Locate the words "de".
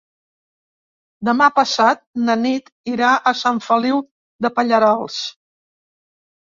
4.49-4.55